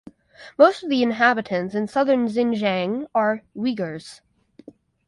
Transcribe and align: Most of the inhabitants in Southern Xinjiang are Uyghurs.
Most 0.57 0.81
of 0.83 0.89
the 0.89 1.03
inhabitants 1.03 1.75
in 1.75 1.85
Southern 1.85 2.25
Xinjiang 2.27 3.05
are 3.13 3.43
Uyghurs. 3.55 4.21